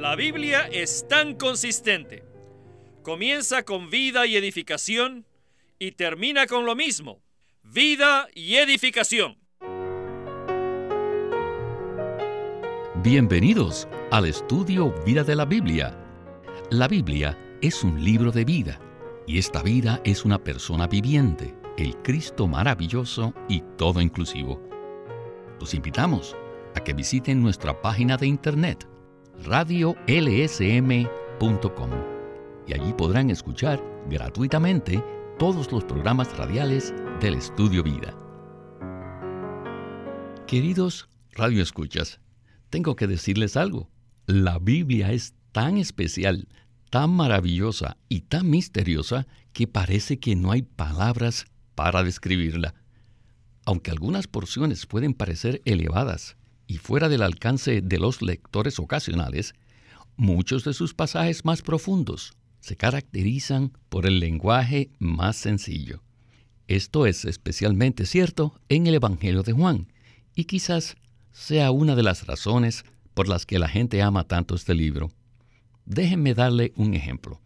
[0.00, 2.24] La Biblia es tan consistente.
[3.02, 5.26] Comienza con vida y edificación
[5.78, 7.20] y termina con lo mismo,
[7.62, 9.36] vida y edificación.
[13.02, 15.94] Bienvenidos al estudio Vida de la Biblia.
[16.70, 18.80] La Biblia es un libro de vida
[19.26, 24.62] y esta vida es una persona viviente, el Cristo maravilloso y todo inclusivo.
[25.60, 26.34] Los invitamos
[26.74, 28.88] a que visiten nuestra página de internet
[29.44, 31.10] radiolsm.com
[32.66, 35.02] y allí podrán escuchar gratuitamente
[35.38, 38.14] todos los programas radiales del Estudio Vida.
[40.46, 42.20] Queridos radioescuchas,
[42.68, 43.90] tengo que decirles algo.
[44.26, 46.48] La Biblia es tan especial,
[46.90, 52.74] tan maravillosa y tan misteriosa que parece que no hay palabras para describirla.
[53.64, 56.36] Aunque algunas porciones pueden parecer elevadas
[56.70, 59.56] y fuera del alcance de los lectores ocasionales,
[60.16, 66.00] muchos de sus pasajes más profundos se caracterizan por el lenguaje más sencillo.
[66.68, 69.92] Esto es especialmente cierto en el Evangelio de Juan,
[70.36, 70.94] y quizás
[71.32, 75.10] sea una de las razones por las que la gente ama tanto este libro.
[75.86, 77.40] Déjenme darle un ejemplo.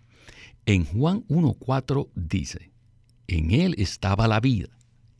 [0.66, 2.72] En Juan 1.4 dice,
[3.26, 4.68] En él estaba la vida,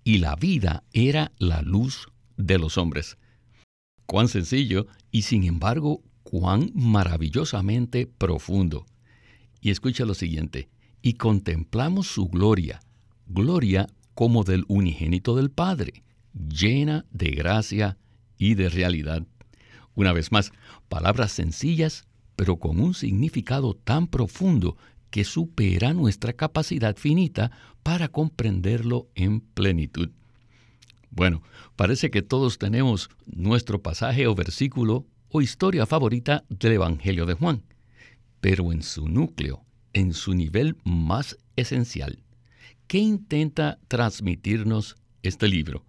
[0.05, 3.17] y la vida era la luz de los hombres.
[4.07, 8.87] Cuán sencillo y sin embargo cuán maravillosamente profundo.
[9.61, 10.69] Y escucha lo siguiente,
[11.01, 12.81] y contemplamos su gloria,
[13.27, 17.99] gloria como del unigénito del Padre, llena de gracia
[18.39, 19.27] y de realidad.
[19.95, 20.53] Una vez más,
[20.89, 22.05] palabras sencillas,
[22.37, 24.77] pero con un significado tan profundo
[25.11, 30.11] que supera nuestra capacidad finita para comprenderlo en plenitud.
[31.15, 31.43] Bueno,
[31.77, 37.63] parece que todos tenemos nuestro pasaje o versículo o historia favorita del Evangelio de Juan,
[38.41, 42.25] pero en su núcleo, en su nivel más esencial,
[42.89, 45.85] ¿qué intenta transmitirnos este libro?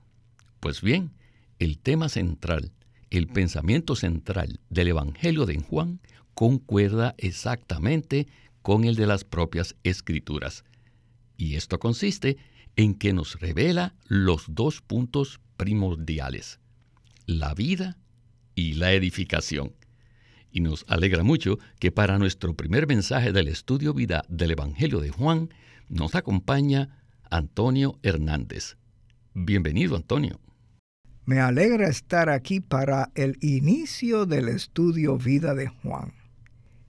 [0.59, 1.11] Pues bien,
[1.57, 2.71] el tema central,
[3.09, 6.01] el pensamiento central del Evangelio de Juan
[6.35, 8.27] concuerda exactamente
[8.61, 10.65] con el de las propias escrituras.
[11.35, 16.59] Y esto consiste en que nos revela los dos puntos primordiales,
[17.25, 17.97] la vida
[18.53, 19.73] y la edificación.
[20.51, 25.09] Y nos alegra mucho que para nuestro primer mensaje del estudio vida del Evangelio de
[25.09, 25.49] Juan
[25.89, 28.77] nos acompaña Antonio Hernández.
[29.33, 30.39] Bienvenido, Antonio.
[31.25, 36.13] Me alegra estar aquí para el inicio del estudio vida de Juan.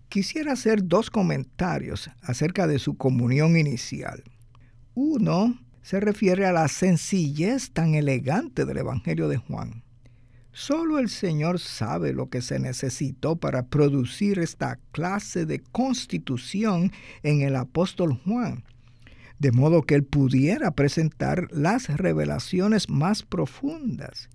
[0.09, 4.23] Quisiera hacer dos comentarios acerca de su comunión inicial.
[4.95, 9.85] Uno se refiere a la sencillez tan elegante del Evangelio de Juan.
[10.51, 16.91] Solo el Señor sabe lo que se necesitó para producir esta clase de constitución
[17.23, 18.65] en el apóstol Juan,
[19.39, 24.29] de modo que él pudiera presentar las revelaciones más profundas.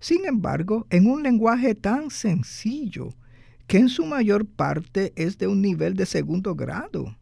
[0.00, 3.14] Sin embargo, en un lenguaje tan sencillo,
[3.66, 7.16] que en su mayor parte es de un nivel de segundo grado.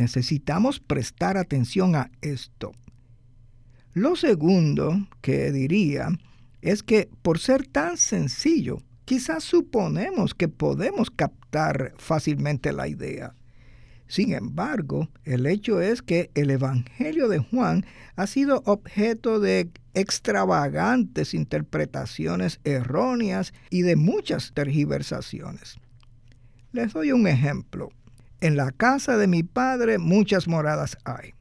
[0.00, 2.72] Necesitamos prestar atención a esto.
[3.92, 6.08] Lo segundo que diría
[6.62, 13.34] es que por ser tan sencillo, quizás suponemos que podemos captar fácilmente la idea.
[14.06, 17.84] Sin embargo, el hecho es que el Evangelio de Juan
[18.16, 25.76] ha sido objeto de extravagantes interpretaciones erróneas y de muchas tergiversaciones.
[26.72, 27.90] Les doy un ejemplo.
[28.40, 31.34] En la casa de mi padre muchas moradas hay.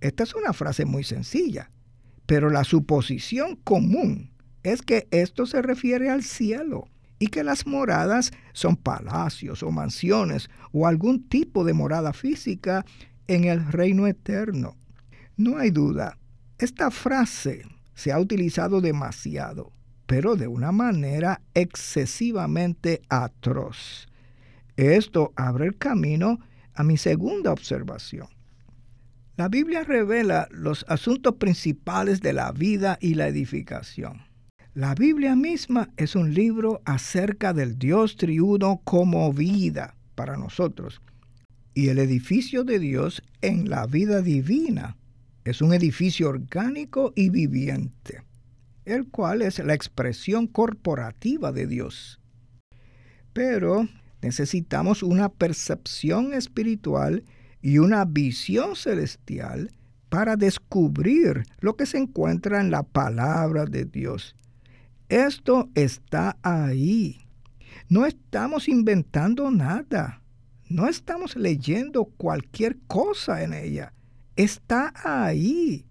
[0.00, 1.70] Esta es una frase muy sencilla,
[2.24, 4.30] pero la suposición común
[4.62, 6.88] es que esto se refiere al cielo
[7.18, 12.84] y que las moradas son palacios o mansiones o algún tipo de morada física
[13.26, 14.76] en el reino eterno.
[15.36, 16.18] No hay duda,
[16.58, 17.62] esta frase
[17.94, 19.70] se ha utilizado demasiado,
[20.06, 24.05] pero de una manera excesivamente atroz.
[24.76, 26.38] Esto abre el camino
[26.74, 28.28] a mi segunda observación.
[29.36, 34.22] La Biblia revela los asuntos principales de la vida y la edificación.
[34.74, 41.00] La Biblia misma es un libro acerca del Dios triuno como vida para nosotros.
[41.72, 44.96] Y el edificio de Dios en la vida divina
[45.44, 48.22] es un edificio orgánico y viviente,
[48.84, 52.20] el cual es la expresión corporativa de Dios.
[53.32, 53.88] Pero
[54.26, 57.22] necesitamos una percepción espiritual
[57.62, 59.70] y una visión celestial
[60.08, 64.34] para descubrir lo que se encuentra en la palabra de Dios.
[65.08, 67.20] Esto está ahí.
[67.88, 70.22] No estamos inventando nada.
[70.68, 73.92] No estamos leyendo cualquier cosa en ella.
[74.34, 75.86] Está ahí.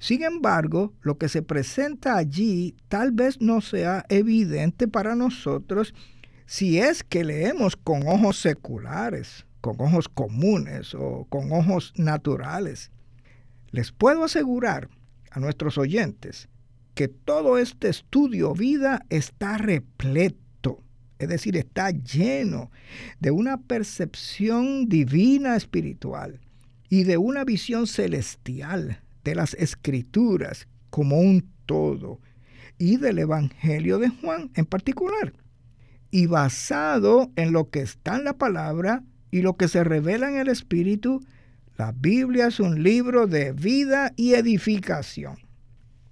[0.00, 5.94] Sin embargo, lo que se presenta allí tal vez no sea evidente para nosotros
[6.50, 12.90] si es que leemos con ojos seculares, con ojos comunes o con ojos naturales.
[13.70, 14.88] Les puedo asegurar
[15.30, 16.48] a nuestros oyentes
[16.96, 20.82] que todo este estudio vida está repleto,
[21.20, 22.72] es decir, está lleno
[23.20, 26.40] de una percepción divina espiritual
[26.88, 32.18] y de una visión celestial de las escrituras como un todo
[32.76, 35.32] y del Evangelio de Juan en particular.
[36.10, 40.36] Y basado en lo que está en la palabra y lo que se revela en
[40.36, 41.24] el Espíritu,
[41.76, 45.38] la Biblia es un libro de vida y edificación.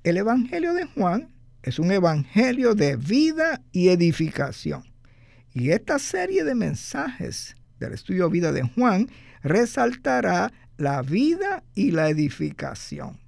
[0.04, 1.28] El Evangelio de Juan
[1.62, 4.84] es un Evangelio de vida y edificación.
[5.52, 9.08] Y esta serie de mensajes del estudio vida de Juan
[9.42, 13.18] resaltará la vida y la edificación.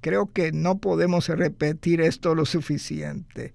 [0.00, 3.54] Creo que no podemos repetir esto lo suficiente.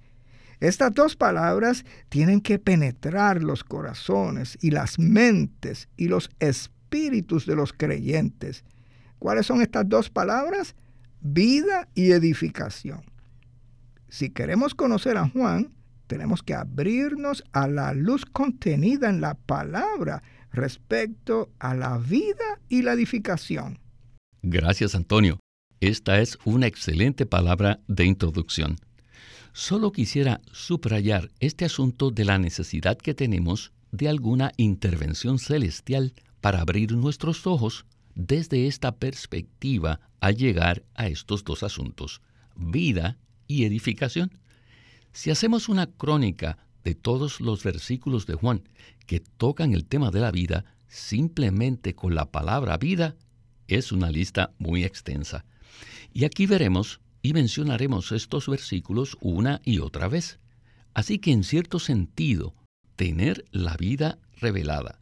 [0.59, 7.55] Estas dos palabras tienen que penetrar los corazones y las mentes y los espíritus de
[7.55, 8.63] los creyentes.
[9.19, 10.75] ¿Cuáles son estas dos palabras?
[11.21, 13.01] Vida y edificación.
[14.09, 15.73] Si queremos conocer a Juan,
[16.07, 22.83] tenemos que abrirnos a la luz contenida en la palabra respecto a la vida y
[22.83, 23.79] la edificación.
[24.41, 25.39] Gracias, Antonio.
[25.81, 28.77] Esta es una excelente palabra de introducción.
[29.57, 36.59] Solo quisiera subrayar este asunto de la necesidad que tenemos de alguna intervención celestial para
[36.59, 37.85] abrir nuestros ojos
[38.15, 42.21] desde esta perspectiva a llegar a estos dos asuntos,
[42.57, 43.17] vida
[43.47, 44.37] y edificación.
[45.13, 48.67] Si hacemos una crónica de todos los versículos de Juan
[49.05, 53.15] que tocan el tema de la vida simplemente con la palabra vida,
[53.69, 55.45] es una lista muy extensa.
[56.11, 60.37] Y aquí veremos y mencionaremos estos versículos una y otra vez.
[60.93, 62.53] Así que en cierto sentido,
[62.95, 64.99] tener la vida revelada,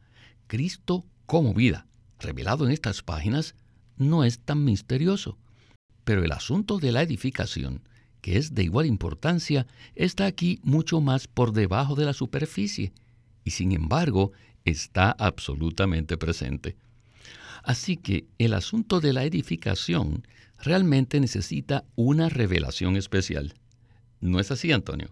[0.47, 1.85] Cristo como vida,
[2.21, 3.55] revelado en estas páginas,
[3.97, 5.37] no es tan misterioso.
[6.05, 7.81] Pero el asunto de la edificación,
[8.21, 12.93] que es de igual importancia, está aquí mucho más por debajo de la superficie,
[13.43, 14.31] y sin embargo
[14.63, 16.77] está absolutamente presente.
[17.63, 20.25] Así que el asunto de la edificación
[20.63, 23.53] realmente necesita una revelación especial.
[24.21, 25.09] ¿No es así, Antonio?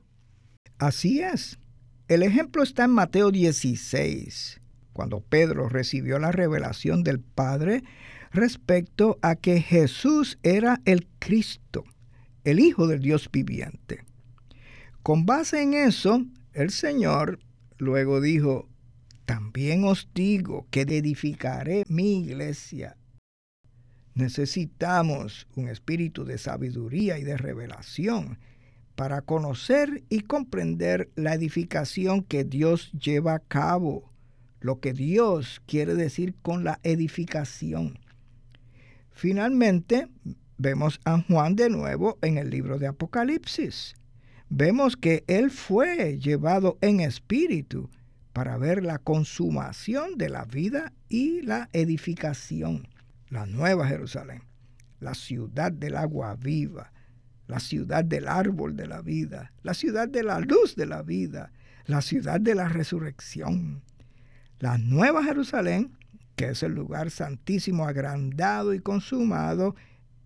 [0.77, 1.59] Así es.
[2.07, 4.61] El ejemplo está en Mateo 16,
[4.93, 7.83] cuando Pedro recibió la revelación del Padre
[8.31, 11.83] respecto a que Jesús era el Cristo,
[12.43, 14.05] el Hijo del Dios viviente.
[15.03, 17.39] Con base en eso, el Señor
[17.77, 18.69] luego dijo,
[19.25, 22.97] también os digo que edificaré mi iglesia
[24.13, 28.39] Necesitamos un espíritu de sabiduría y de revelación
[28.95, 34.11] para conocer y comprender la edificación que Dios lleva a cabo,
[34.59, 37.99] lo que Dios quiere decir con la edificación.
[39.11, 40.07] Finalmente,
[40.57, 43.95] vemos a Juan de nuevo en el libro de Apocalipsis.
[44.49, 47.89] Vemos que él fue llevado en espíritu
[48.33, 52.90] para ver la consumación de la vida y la edificación
[53.31, 54.43] la nueva Jerusalén,
[54.99, 56.91] la ciudad del agua viva,
[57.47, 61.51] la ciudad del árbol de la vida, la ciudad de la luz de la vida,
[61.85, 63.81] la ciudad de la resurrección.
[64.59, 65.97] La nueva Jerusalén,
[66.35, 69.75] que es el lugar santísimo agrandado y consumado,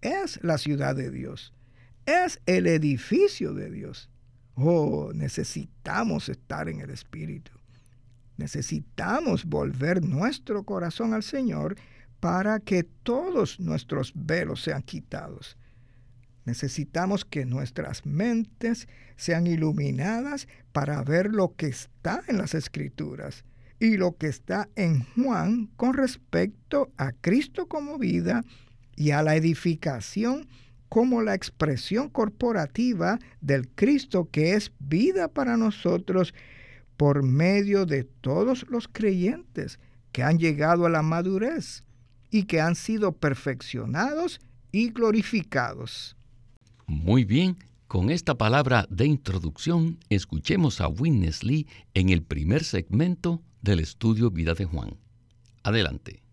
[0.02, 1.54] es la ciudad de Dios,
[2.08, 4.10] es el edificio de Dios.
[4.56, 7.52] Oh, necesitamos estar en el Espíritu.
[8.38, 11.76] Necesitamos volver nuestro corazón al Señor
[12.19, 15.57] para que todos nuestros velos sean quitados.
[16.45, 23.43] Necesitamos que nuestras mentes sean iluminadas para ver lo que está en las escrituras
[23.79, 28.43] y lo que está en Juan con respecto a Cristo como vida
[28.95, 30.48] y a la edificación
[30.88, 36.34] como la expresión corporativa del Cristo que es vida para nosotros
[36.95, 39.79] por medio de todos los creyentes
[40.12, 41.85] que han llegado a la madurez
[42.36, 44.42] y que han sido perfeccionados
[44.74, 46.18] y glorificados.
[46.86, 47.56] Muy bien,
[47.88, 54.32] con esta palabra de introducción, escuchemos a Witness Lee en el primer segmento del estudio
[54.32, 54.98] Vida de Juan.
[55.63, 56.24] Adelante.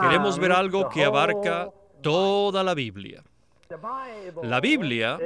[0.00, 1.68] Queremos ver algo que abarca
[2.00, 3.24] toda la Biblia.
[4.44, 5.18] La Biblia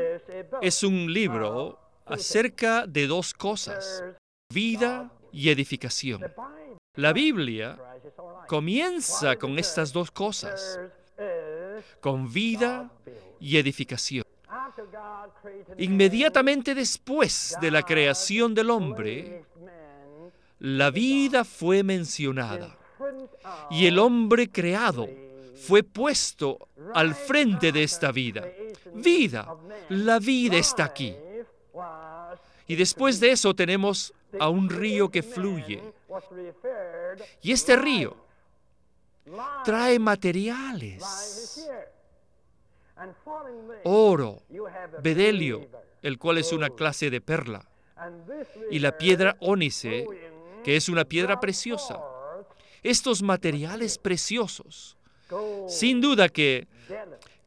[0.62, 4.02] es un libro acerca de dos cosas,
[4.48, 6.22] vida y edificación.
[6.94, 7.78] La Biblia
[8.48, 10.80] comienza con estas dos cosas,
[12.00, 12.90] con vida
[13.40, 14.24] y edificación.
[15.78, 19.44] Inmediatamente después de la creación del hombre,
[20.58, 22.76] la vida fue mencionada
[23.70, 25.06] y el hombre creado
[25.54, 28.46] fue puesto al frente de esta vida.
[28.94, 29.54] Vida,
[29.90, 31.14] la vida está aquí.
[32.66, 35.82] Y después de eso tenemos a un río que fluye.
[37.42, 38.16] Y este río
[39.64, 41.68] trae materiales.
[43.84, 44.42] Oro,
[45.02, 45.68] bedelio,
[46.02, 47.68] el cual es una clase de perla.
[48.70, 50.06] Y la piedra ónice,
[50.64, 52.00] que es una piedra preciosa.
[52.82, 54.96] Estos materiales preciosos,
[55.68, 56.68] sin duda que,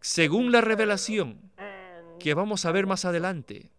[0.02, 1.40] según la revelación
[2.20, 3.70] que vamos a ver más adelante,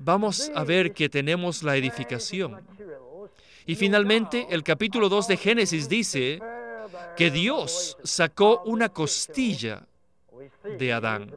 [0.00, 2.60] vamos a ver que tenemos la edificación.
[3.66, 6.40] Y finalmente, el capítulo 2 de Génesis dice
[7.16, 9.86] que Dios sacó una costilla
[10.64, 11.32] de Adán.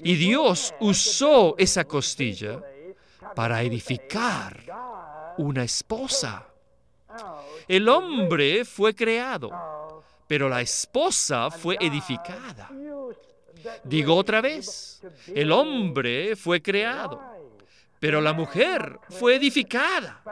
[0.00, 2.62] Y Dios usó esa costilla
[3.34, 4.62] para edificar
[5.38, 6.46] una esposa.
[7.66, 12.70] El hombre fue creado, pero la esposa fue edificada.
[13.84, 15.02] Digo otra vez,
[15.34, 17.20] el hombre fue creado,
[18.00, 20.22] pero la mujer fue edificada.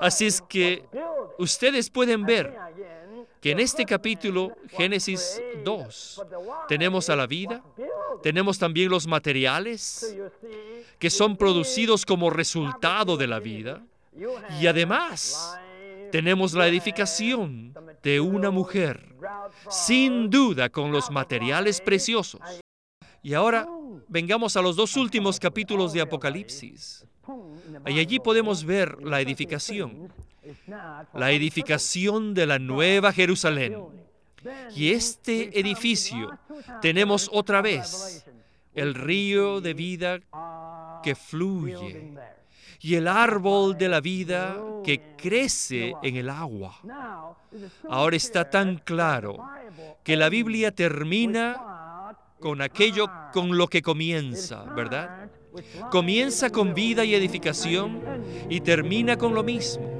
[0.00, 0.84] Así es que
[1.38, 2.56] ustedes pueden ver
[3.40, 6.22] que en este capítulo, Génesis 2,
[6.68, 7.62] tenemos a la vida,
[8.22, 10.16] tenemos también los materiales
[10.98, 13.82] que son producidos como resultado de la vida,
[14.60, 15.56] y además
[16.10, 19.14] tenemos la edificación de una mujer,
[19.68, 22.40] sin duda con los materiales preciosos.
[23.22, 23.66] Y ahora
[24.08, 27.04] vengamos a los dos últimos capítulos de Apocalipsis.
[27.86, 30.12] Y allí podemos ver la edificación,
[31.14, 33.84] la edificación de la nueva Jerusalén.
[34.74, 36.38] Y este edificio
[36.80, 38.24] tenemos otra vez
[38.74, 40.20] el río de vida
[41.02, 42.14] que fluye
[42.80, 46.78] y el árbol de la vida que crece en el agua.
[47.88, 49.38] Ahora está tan claro
[50.02, 55.30] que la Biblia termina con aquello con lo que comienza, ¿verdad?
[55.90, 58.00] Comienza con vida y edificación
[58.48, 59.98] y termina con lo mismo.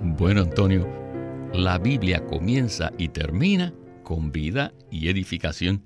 [0.00, 0.86] Bueno, Antonio,
[1.52, 5.82] la Biblia comienza y termina con vida y edificación.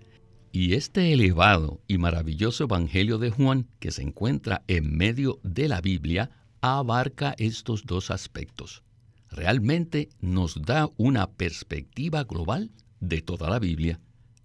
[0.53, 5.81] Y este elevado y maravilloso Evangelio de Juan, que se encuentra en medio de la
[5.81, 6.31] Biblia,
[6.61, 8.83] abarca estos dos aspectos.
[9.31, 14.01] Realmente nos da una perspectiva global de toda la Biblia.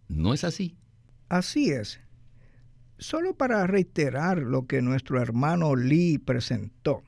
[0.08, 0.78] ¿No es así?
[1.28, 2.00] Así es.
[3.00, 7.02] Solo para reiterar lo que nuestro hermano Lee presentó.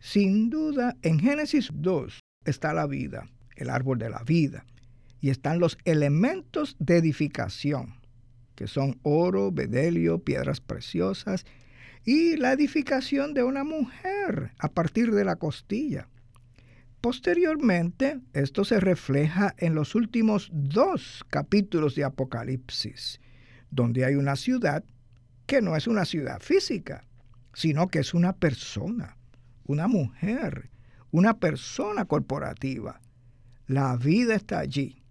[0.00, 4.66] Sin duda, en Génesis 2 está la vida, el árbol de la vida,
[5.20, 7.97] y están los elementos de edificación
[8.58, 11.46] que son oro, bedelio, piedras preciosas,
[12.04, 16.08] y la edificación de una mujer a partir de la costilla.
[17.00, 23.20] Posteriormente, esto se refleja en los últimos dos capítulos de Apocalipsis,
[23.70, 24.82] donde hay una ciudad
[25.46, 27.04] que no es una ciudad física,
[27.54, 29.18] sino que es una persona,
[29.66, 30.68] una mujer,
[31.12, 33.00] una persona corporativa.
[33.68, 35.04] La vida está allí,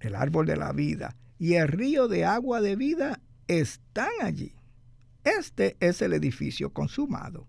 [0.00, 3.18] el árbol de la vida, y el río de agua de vida
[3.48, 4.52] están allí.
[5.24, 7.46] Este es el edificio consumado.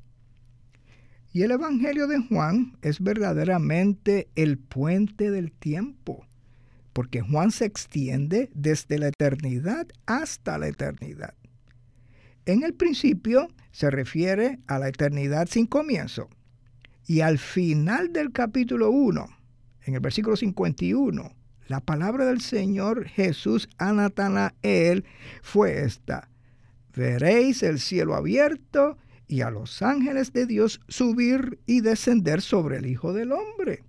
[1.33, 6.25] Y el Evangelio de Juan es verdaderamente el puente del tiempo,
[6.93, 11.35] porque Juan se extiende desde la eternidad hasta la eternidad.
[12.45, 16.29] En el principio se refiere a la eternidad sin comienzo.
[17.07, 19.27] Y al final del capítulo 1,
[19.85, 21.35] en el versículo 51,
[21.71, 25.05] la palabra del Señor Jesús a Natanael
[25.41, 26.27] fue esta.
[26.93, 32.87] Veréis el cielo abierto y a los ángeles de Dios subir y descender sobre el
[32.87, 33.85] Hijo del Hombre.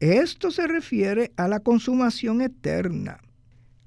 [0.00, 3.22] Esto se refiere a la consumación eterna.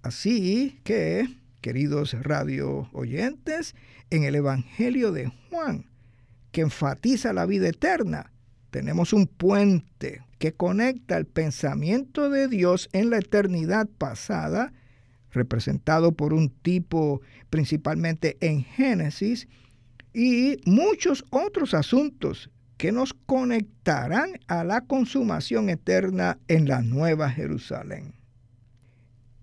[0.01, 1.29] Así que,
[1.61, 3.75] queridos radio oyentes,
[4.09, 5.85] en el Evangelio de Juan,
[6.51, 8.31] que enfatiza la vida eterna,
[8.71, 14.73] tenemos un puente que conecta el pensamiento de Dios en la eternidad pasada,
[15.31, 19.47] representado por un tipo principalmente en Génesis,
[20.13, 28.15] y muchos otros asuntos que nos conectarán a la consumación eterna en la Nueva Jerusalén.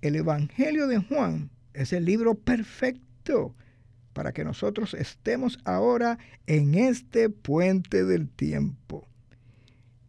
[0.00, 3.54] el Evangelio de Juan es el libro perfecto
[4.12, 9.06] para que nosotros estemos ahora en este puente del tiempo.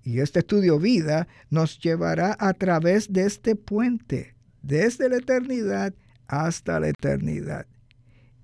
[0.07, 5.93] Y este estudio vida nos llevará a través de este puente, desde la eternidad
[6.27, 7.67] hasta la eternidad.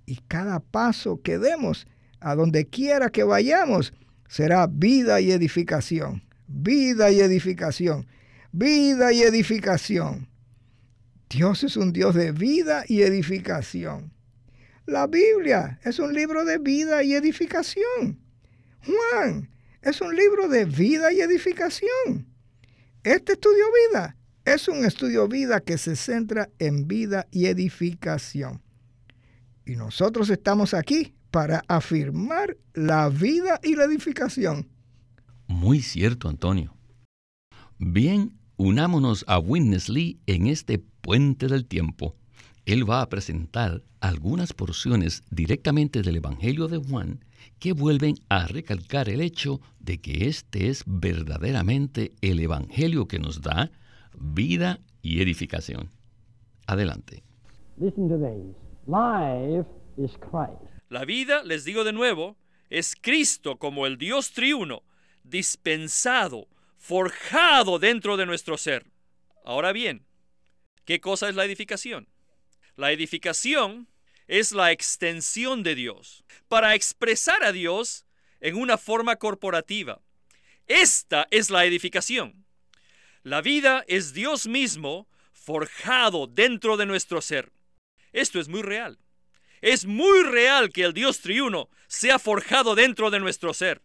[0.05, 1.87] Y cada paso que demos,
[2.19, 3.93] a donde quiera que vayamos,
[4.27, 8.07] será vida y edificación, vida y edificación,
[8.51, 10.27] vida y edificación.
[11.29, 14.11] Dios es un Dios de vida y edificación.
[14.85, 18.19] La Biblia es un libro de vida y edificación.
[18.85, 19.52] Juan
[19.83, 22.25] es un libro de vida y edificación.
[23.03, 28.61] Este estudio vida es un estudio vida que se centra en vida y edificación.
[29.65, 34.69] Y nosotros estamos aquí para afirmar la vida y la edificación.
[35.47, 36.75] Muy cierto, Antonio.
[37.77, 42.15] Bien, unámonos a Witness Lee en este puente del tiempo.
[42.65, 47.19] Él va a presentar algunas porciones directamente del Evangelio de Juan
[47.59, 53.41] que vuelven a recalcar el hecho de que este es verdaderamente el Evangelio que nos
[53.41, 53.71] da
[54.17, 55.89] vida y edificación.
[56.67, 57.23] Adelante.
[60.89, 62.37] La vida, les digo de nuevo,
[62.69, 64.83] es Cristo como el Dios triuno,
[65.23, 66.47] dispensado,
[66.77, 68.85] forjado dentro de nuestro ser.
[69.45, 70.05] Ahora bien,
[70.85, 72.07] ¿qué cosa es la edificación?
[72.75, 73.87] La edificación
[74.27, 78.05] es la extensión de Dios, para expresar a Dios
[78.39, 80.01] en una forma corporativa.
[80.67, 82.45] Esta es la edificación.
[83.23, 87.51] La vida es Dios mismo forjado dentro de nuestro ser.
[88.11, 88.99] Esto es muy real.
[89.61, 93.81] Es muy real que el Dios triuno sea forjado dentro de nuestro ser.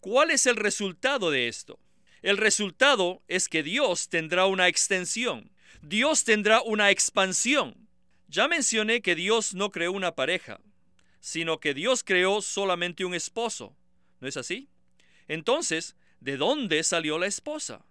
[0.00, 1.78] ¿Cuál es el resultado de esto?
[2.22, 5.50] El resultado es que Dios tendrá una extensión.
[5.80, 7.85] Dios tendrá una expansión.
[8.28, 10.60] Ya mencioné que Dios no creó una pareja,
[11.20, 13.76] sino que Dios creó solamente un esposo.
[14.20, 14.68] ¿No es así?
[15.28, 17.84] Entonces, ¿de dónde salió la esposa?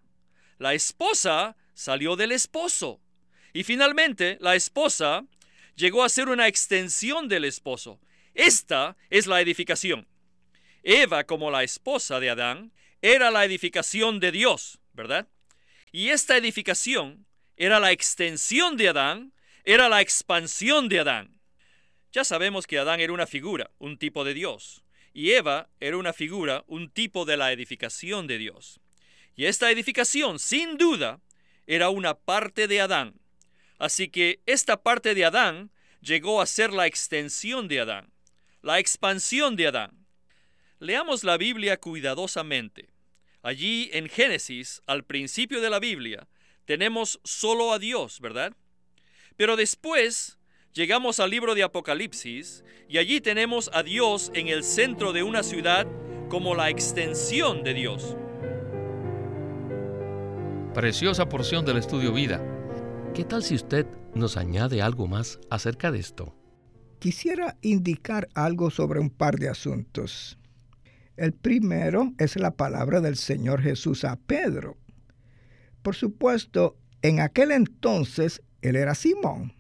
[0.58, 3.02] La esposa salió del esposo.
[3.54, 5.26] Y finalmente, la esposa
[5.76, 8.00] llegó a ser una extensión del esposo.
[8.34, 10.08] Esta es la edificación.
[10.84, 12.72] Eva, como la esposa de Adán,
[13.02, 15.28] era la edificación de Dios, ¿verdad?
[15.92, 17.26] Y esta edificación
[17.58, 19.34] era la extensión de Adán
[19.66, 21.42] era la expansión de Adán.
[22.12, 26.14] Ya sabemos que Adán era una figura, un tipo de Dios, y Eva era una
[26.14, 28.80] figura, un tipo de la edificación de Dios.
[29.36, 31.20] Y esta edificación, sin duda,
[31.66, 33.16] era una parte de Adán.
[33.80, 38.14] Así que esta parte de Adán llegó a ser la extensión de Adán,
[38.62, 40.06] la expansión de Adán.
[40.80, 42.90] Leamos la Biblia cuidadosamente.
[43.42, 46.28] Allí en Génesis, al principio de la Biblia,
[46.66, 48.56] tenemos solo a Dios, ¿verdad?
[49.38, 50.38] Pero después
[50.74, 55.44] llegamos al libro de Apocalipsis y allí tenemos a Dios en el centro de una
[55.44, 55.88] ciudad
[56.30, 58.16] como la extensión de Dios.
[60.74, 62.42] Preciosa porción del estudio vida.
[63.14, 66.36] ¿Qué tal si usted nos añade algo más acerca de esto?
[67.00, 70.38] Quisiera indicar algo sobre un par de asuntos.
[71.18, 74.78] El primero es la palabra del Señor Jesús a Pedro.
[75.82, 79.54] Por supuesto, en aquel entonces él era Simón.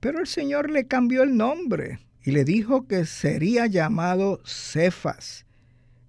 [0.00, 5.46] Pero el Señor le cambió el nombre y le dijo que sería llamado Cefas,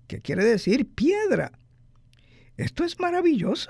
[0.07, 1.51] que quiere decir piedra.
[2.57, 3.69] Esto es maravilloso.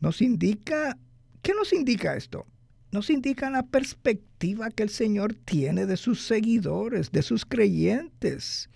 [0.00, 0.98] Nos indica,
[1.42, 2.46] ¿qué nos indica esto?
[2.90, 8.68] Nos indica la perspectiva que el Señor tiene de sus seguidores, de sus creyentes.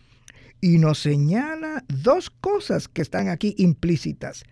[0.60, 4.44] Y nos señala dos cosas que están aquí implícitas.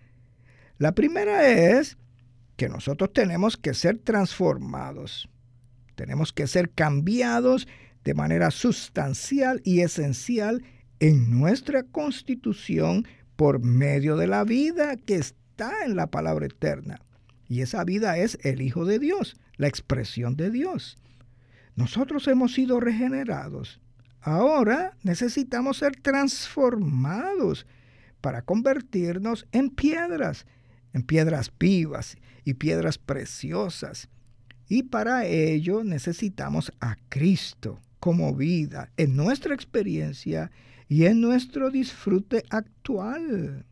[0.77, 1.97] La primera es
[2.55, 5.29] que nosotros tenemos que ser transformados.
[5.95, 7.67] Tenemos que ser cambiados
[8.03, 10.63] de manera sustancial y esencial
[10.99, 16.99] en nuestra constitución por medio de la vida que está en la palabra eterna.
[17.47, 20.97] Y esa vida es el Hijo de Dios, la expresión de Dios.
[21.75, 23.81] Nosotros hemos sido regenerados.
[24.21, 27.67] Ahora necesitamos ser transformados
[28.21, 30.47] para convertirnos en piedras,
[30.95, 34.07] en piedras vivas y piedras preciosas.
[34.69, 40.51] Y para ello necesitamos a Cristo como vida en nuestra experiencia
[40.87, 43.65] y en nuestro disfrute actual.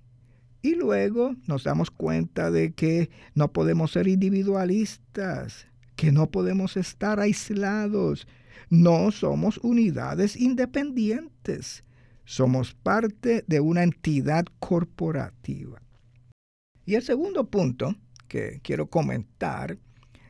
[0.61, 7.21] Y luego nos damos cuenta de que no podemos ser individualistas, que no podemos estar
[7.21, 8.27] aislados,
[8.69, 11.85] no somos unidades independientes,
[12.25, 15.82] somos parte de una entidad corporativa.
[16.85, 17.95] Y el segundo punto
[18.27, 19.77] que quiero comentar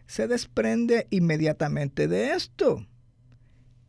[0.06, 2.86] se desprende inmediatamente de esto.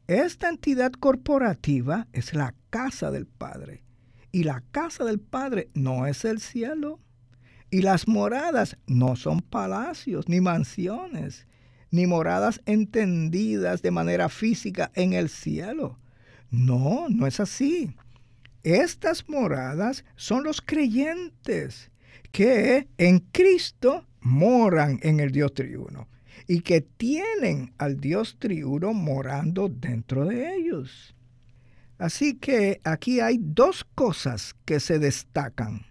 [0.06, 3.84] Esta entidad corporativa es la casa del Padre.
[4.32, 7.00] Y la casa del Padre no es el cielo.
[7.70, 11.46] Y las moradas no son palacios ni mansiones,
[11.90, 15.98] ni moradas entendidas de manera física en el cielo.
[16.50, 17.96] No, no es así.
[18.62, 21.90] Estas moradas son los creyentes
[22.34, 26.08] que en Cristo moran en el Dios triuno
[26.48, 31.14] y que tienen al Dios triuno morando dentro de ellos.
[31.96, 35.86] Así que aquí hay dos cosas que se destacan.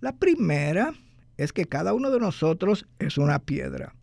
[0.00, 0.94] La primera
[1.36, 3.94] es que cada uno de nosotros es una piedra.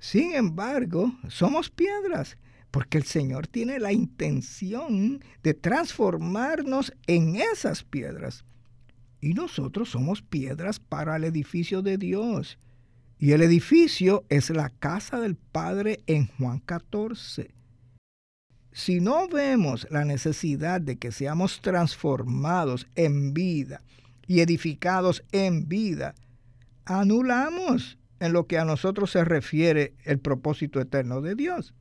[0.00, 2.38] Sin embargo, somos piedras
[2.72, 8.44] porque el Señor tiene la intención de transformarnos en esas piedras.
[9.20, 12.58] Y nosotros somos piedras para el edificio de Dios.
[13.18, 17.50] Y el edificio es la casa del Padre en Juan 14.
[18.70, 23.82] Si no vemos la necesidad de que seamos transformados en vida
[24.28, 26.14] y edificados en vida,
[26.84, 31.74] anulamos en lo que a nosotros se refiere el propósito eterno de Dios.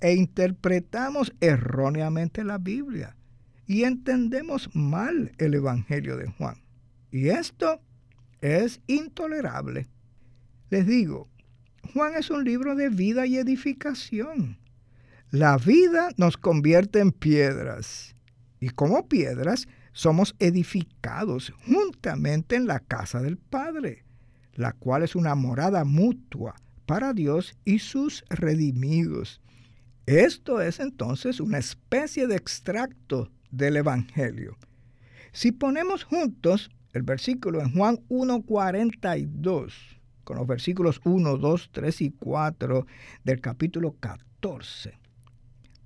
[0.00, 3.16] E interpretamos erróneamente la Biblia
[3.66, 6.62] y entendemos mal el Evangelio de Juan.
[7.10, 7.80] Y esto
[8.40, 9.88] es intolerable.
[10.70, 11.28] Les digo,
[11.92, 14.58] Juan es un libro de vida y edificación.
[15.30, 18.14] La vida nos convierte en piedras
[18.60, 24.04] y como piedras somos edificados juntamente en la casa del Padre,
[24.54, 29.40] la cual es una morada mutua para Dios y sus redimidos.
[30.06, 34.56] Esto es entonces una especie de extracto del Evangelio.
[35.32, 39.72] Si ponemos juntos el versículo en Juan 1.42
[40.24, 42.86] con los versículos 1, 2, 3 y 4
[43.24, 44.98] del capítulo 14,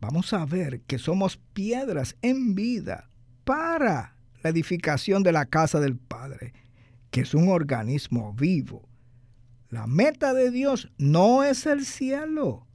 [0.00, 3.08] vamos a ver que somos piedras en vida
[3.44, 6.52] para la edificación de la casa del Padre,
[7.10, 8.88] que es un organismo vivo.
[9.70, 12.66] La meta de Dios no es el cielo.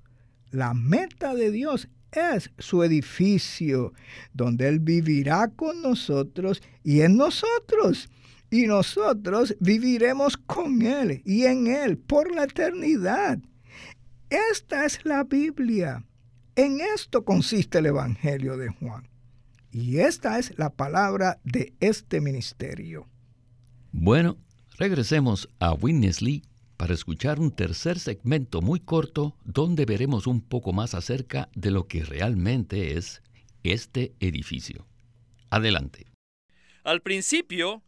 [0.51, 3.93] La meta de Dios es su edificio,
[4.33, 8.09] donde Él vivirá con nosotros y en nosotros.
[8.49, 13.39] Y nosotros viviremos con Él y en Él por la eternidad.
[14.29, 16.05] Esta es la Biblia.
[16.55, 19.09] En esto consiste el Evangelio de Juan.
[19.71, 23.07] Y esta es la palabra de este ministerio.
[23.91, 24.37] Bueno,
[24.77, 26.43] regresemos a Witness Lee
[26.83, 31.87] para escuchar un tercer segmento muy corto donde veremos un poco más acerca de lo
[31.87, 33.23] que realmente es
[33.63, 34.85] este edificio.
[35.49, 36.07] Adelante.
[36.83, 37.83] Al principio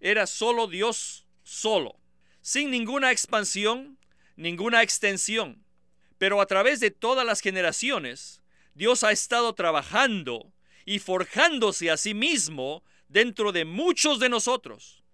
[0.00, 2.00] era solo Dios solo,
[2.40, 4.00] sin ninguna expansión,
[4.34, 5.64] ninguna extensión.
[6.18, 8.42] Pero a través de todas las generaciones,
[8.74, 10.52] Dios ha estado trabajando
[10.84, 15.04] y forjándose a sí mismo dentro de muchos de nosotros.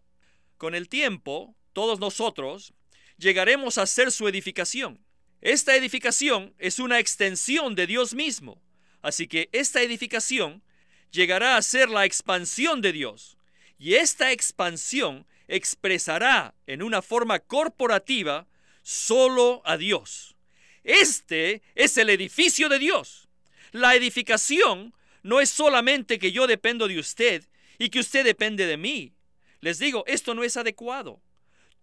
[0.57, 2.73] Con el tiempo, todos nosotros
[3.19, 5.05] llegaremos a ser su edificación.
[5.41, 8.61] Esta edificación es una extensión de Dios mismo,
[9.03, 10.63] así que esta edificación
[11.11, 13.39] llegará a ser la expansión de Dios,
[13.79, 18.47] y esta expansión expresará en una forma corporativa
[18.83, 20.37] solo a Dios.
[20.85, 23.29] Este es el edificio de Dios.
[23.73, 27.45] La edificación no es solamente que yo dependo de usted
[27.79, 29.13] y que usted depende de mí.
[29.61, 31.21] Les digo, esto no es adecuado.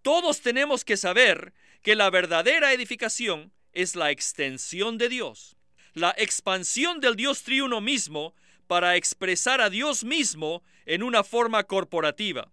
[0.04, 5.56] Todos tenemos que saber que la verdadera edificación es la extensión de Dios,
[5.94, 8.36] la expansión del Dios triuno mismo
[8.68, 12.52] para expresar a Dios mismo en una forma corporativa.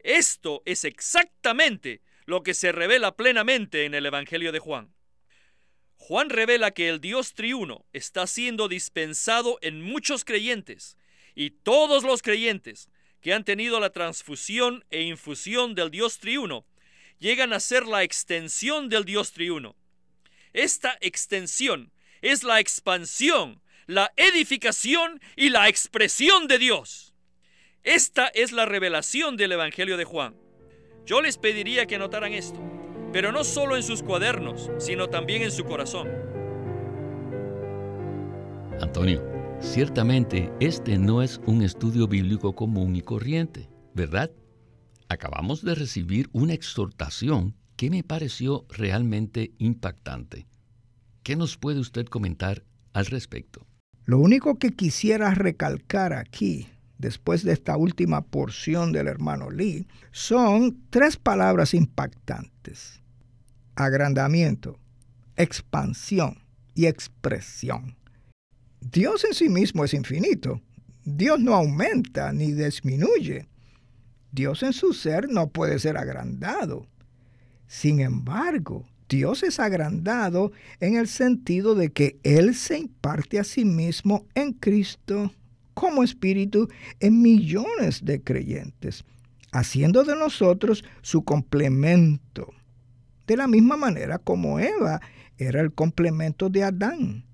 [0.00, 4.92] Esto es exactamente lo que se revela plenamente en el Evangelio de Juan.
[5.96, 10.96] Juan revela que el Dios triuno está siendo dispensado en muchos creyentes
[11.36, 12.88] y todos los creyentes
[13.20, 16.64] que han tenido la transfusión e infusión del Dios triuno
[17.20, 19.76] llegan a ser la extensión del Dios triuno.
[20.52, 27.14] Esta extensión es la expansión, la edificación y la expresión de Dios.
[27.84, 30.34] Esta es la revelación del Evangelio de Juan.
[31.06, 32.60] Yo les pediría que notaran esto,
[33.12, 36.08] pero no solo en sus cuadernos, sino también en su corazón.
[38.80, 39.22] Antonio,
[39.60, 44.30] ciertamente este no es un estudio bíblico común y corriente, ¿verdad?
[45.10, 50.46] Acabamos de recibir una exhortación que me pareció realmente impactante.
[51.24, 53.66] ¿Qué nos puede usted comentar al respecto?
[54.04, 56.68] Lo único que quisiera recalcar aquí,
[56.98, 63.02] después de esta última porción del hermano Lee, son tres palabras impactantes.
[63.74, 64.78] Agrandamiento,
[65.36, 66.38] expansión
[66.74, 67.96] y expresión.
[68.80, 70.62] Dios en sí mismo es infinito.
[71.04, 73.49] Dios no aumenta ni disminuye.
[74.32, 76.86] Dios en su ser no puede ser agrandado.
[77.66, 83.64] Sin embargo, Dios es agrandado en el sentido de que Él se imparte a sí
[83.64, 85.32] mismo en Cristo
[85.74, 86.68] como espíritu
[87.00, 89.04] en millones de creyentes,
[89.52, 92.52] haciendo de nosotros su complemento,
[93.26, 95.00] de la misma manera como Eva
[95.38, 97.24] era el complemento de Adán.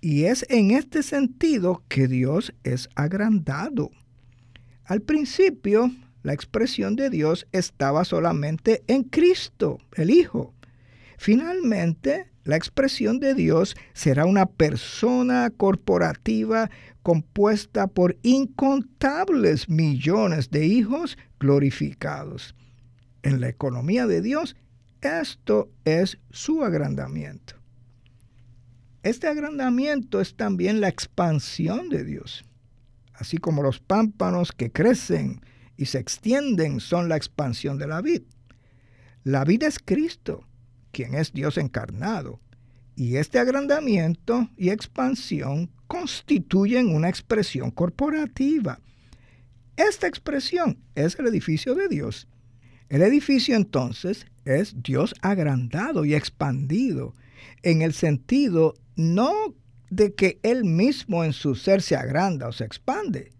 [0.00, 3.90] Y es en este sentido que Dios es agrandado.
[4.84, 10.54] Al principio, la expresión de Dios estaba solamente en Cristo, el Hijo.
[11.18, 16.70] Finalmente, la expresión de Dios será una persona corporativa
[17.02, 22.54] compuesta por incontables millones de hijos glorificados.
[23.22, 24.56] En la economía de Dios,
[25.00, 27.56] esto es su agrandamiento.
[29.02, 32.44] Este agrandamiento es también la expansión de Dios.
[33.14, 35.40] Así como los pámpanos que crecen
[35.76, 38.22] y se extienden son la expansión de la vid.
[39.24, 40.46] La vida es Cristo,
[40.90, 42.40] quien es Dios encarnado,
[42.94, 48.80] y este agrandamiento y expansión constituyen una expresión corporativa.
[49.76, 52.28] Esta expresión es el edificio de Dios.
[52.88, 57.14] El edificio entonces es Dios agrandado y expandido,
[57.62, 59.32] en el sentido no
[59.90, 63.30] de que Él mismo en su ser se agranda o se expande,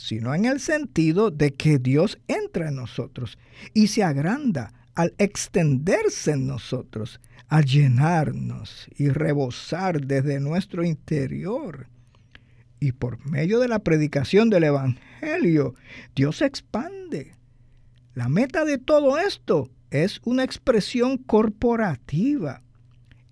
[0.00, 3.36] sino en el sentido de que Dios entra en nosotros
[3.74, 11.88] y se agranda al extenderse en nosotros, al llenarnos y rebosar desde nuestro interior.
[12.80, 15.74] Y por medio de la predicación del Evangelio,
[16.14, 17.34] Dios se expande.
[18.14, 22.62] La meta de todo esto es una expresión corporativa.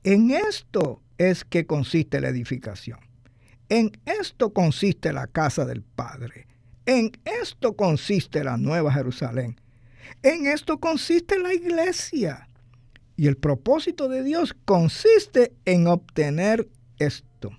[0.04, 2.98] En esto es que consiste la edificación.
[3.70, 6.47] En esto consiste la casa del Padre.
[6.88, 9.60] En esto consiste la Nueva Jerusalén.
[10.22, 12.48] En esto consiste la iglesia.
[13.14, 16.66] Y el propósito de Dios consiste en obtener
[16.98, 17.50] esto.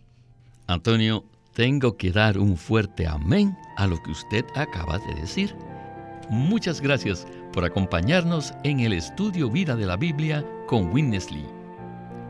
[0.66, 5.56] Antonio, tengo que dar un fuerte amén a lo que usted acaba de decir.
[6.32, 11.46] Muchas gracias por acompañarnos en el estudio Vida de la Biblia con Winnesley.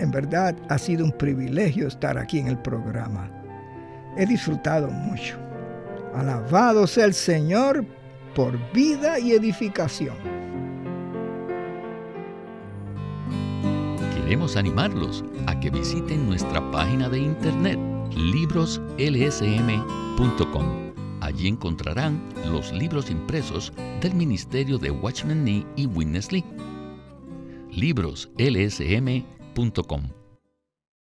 [0.01, 3.31] En verdad ha sido un privilegio estar aquí en el programa.
[4.17, 5.48] He disfrutado mucho.
[6.13, 7.85] Alabado sea el Señor
[8.35, 10.15] por vida y edificación.
[14.15, 17.77] Queremos animarlos a que visiten nuestra página de internet
[18.15, 20.89] libroslsm.com.
[21.21, 26.45] Allí encontrarán los libros impresos del Ministerio de Watchman Nee y Witness Lee.
[27.71, 30.18] libroslsm.com